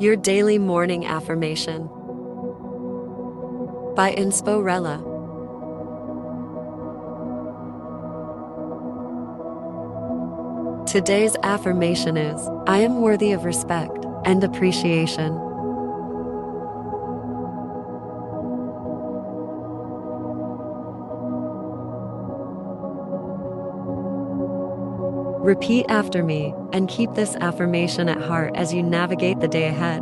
[0.00, 1.86] Your daily morning affirmation
[3.94, 5.10] by Insporella.
[10.86, 15.51] Today's affirmation is I am worthy of respect and appreciation.
[25.52, 30.00] Repeat after me and keep this affirmation at heart as you navigate the day ahead.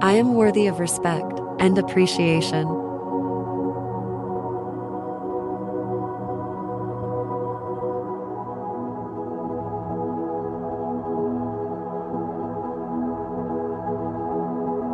[0.00, 2.68] I am worthy of respect and appreciation.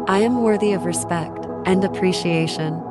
[0.09, 2.85] I am worthy of respect and appreciation.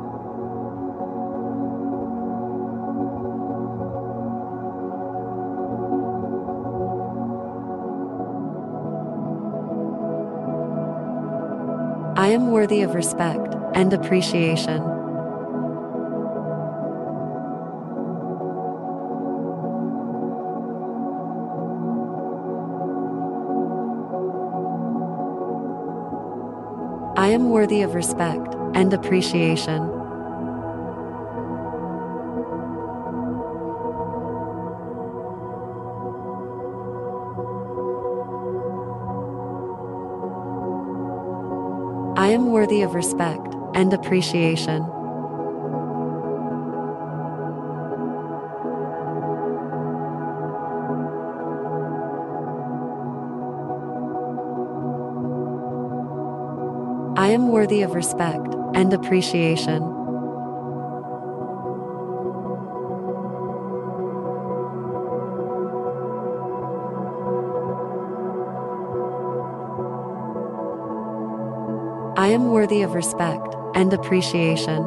[12.18, 14.82] I am worthy of respect and appreciation.
[27.18, 29.95] I am worthy of respect and appreciation.
[42.36, 44.82] Am worthy of respect and appreciation.
[57.18, 59.95] I am worthy of respect and appreciation.
[72.25, 74.81] I am worthy of respect and appreciation.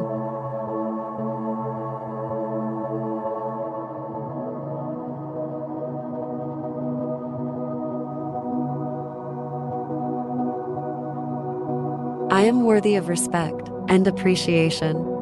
[12.29, 15.18] I am worthy of respect and appreciation.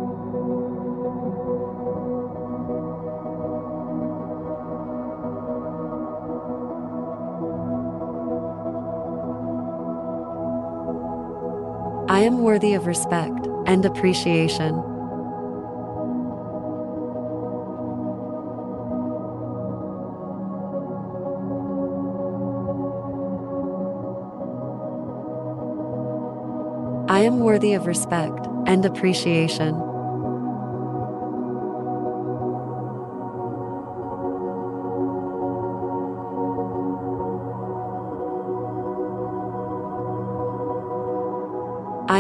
[12.10, 14.76] I am worthy of respect and appreciation.
[27.10, 29.87] I am worthy of respect and appreciation.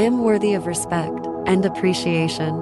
[0.07, 2.56] Am worthy of respect and appreciation.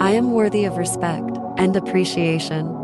[0.00, 2.77] I am worthy of respect and appreciation.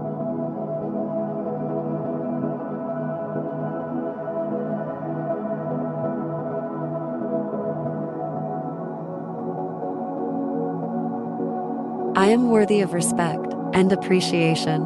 [12.24, 14.80] I am worthy of respect and appreciation.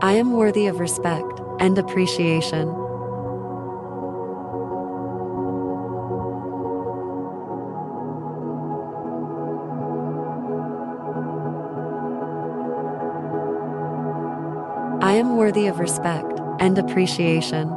[0.00, 2.79] I am worthy of respect and appreciation.
[15.10, 17.68] I am worthy of respect and appreciation.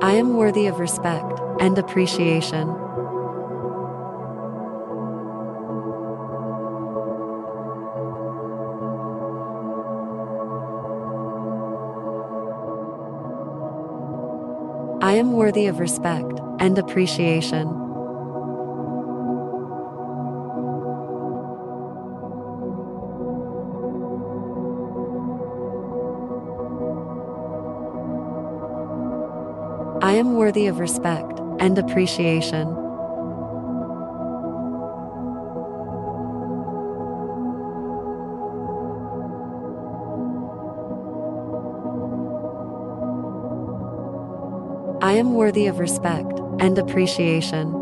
[0.00, 2.68] I am worthy of respect and appreciation.
[15.20, 17.68] Am worthy of respect and appreciation.
[30.00, 32.79] I am worthy of respect and appreciation.
[45.10, 47.74] I am worthy of respect and appreciation.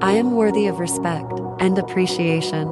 [0.00, 2.68] I am worthy of respect and appreciation.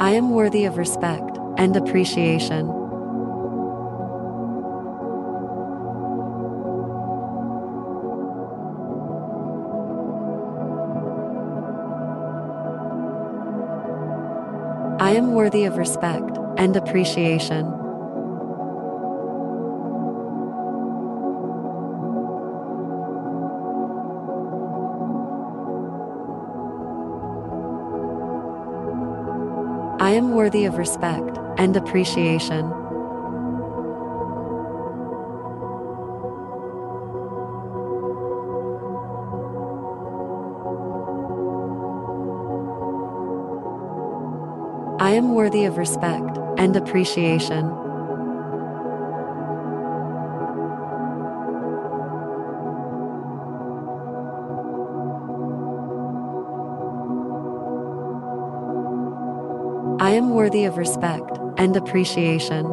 [0.00, 2.70] I am worthy of respect and appreciation.
[15.00, 17.77] I am worthy of respect and appreciation.
[30.38, 32.64] Worthy of respect and appreciation.
[45.00, 47.87] I am worthy of respect and appreciation.
[60.08, 62.64] I am worthy of respect and appreciation.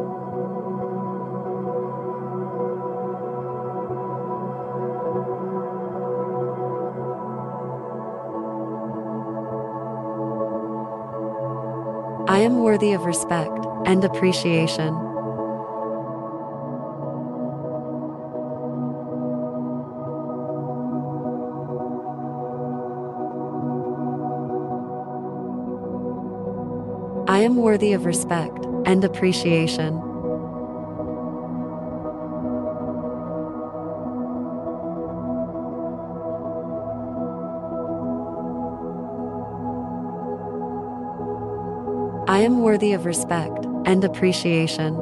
[12.26, 13.52] I am worthy of respect
[13.84, 15.05] and appreciation.
[27.36, 30.00] I am worthy of respect and appreciation.
[42.26, 44.94] I am worthy of respect and appreciation.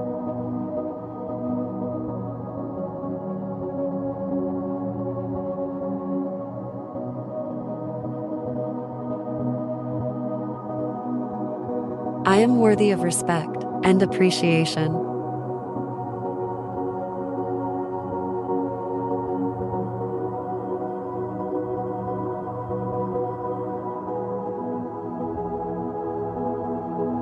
[12.35, 14.93] I am worthy of respect and appreciation.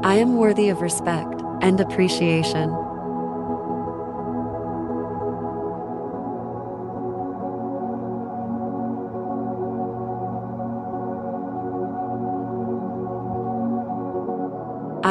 [0.03, 2.82] I am worthy of respect and appreciation.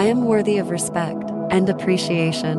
[0.02, 2.58] I am worthy of respect and appreciation.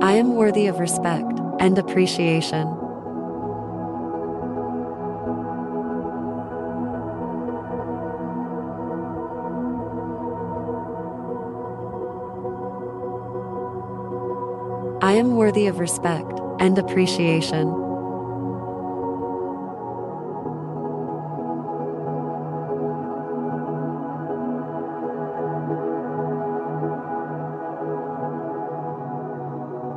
[0.00, 2.79] I am worthy of respect and appreciation.
[15.02, 17.68] I am worthy of respect and appreciation.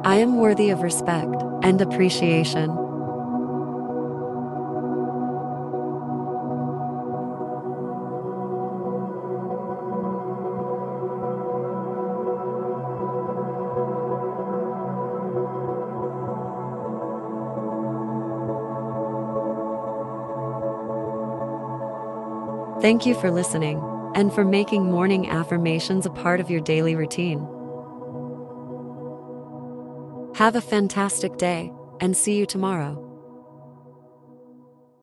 [0.05, 2.82] I am worthy of respect and appreciation.
[22.83, 23.81] Thank you for listening
[24.13, 27.39] and for making morning affirmations a part of your daily routine.
[30.35, 31.71] Have a fantastic day
[32.01, 33.12] and see you tomorrow.